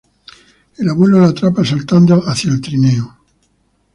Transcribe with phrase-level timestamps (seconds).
[0.79, 3.19] El Abuelo lo atrapa, saltando hacia el trineo.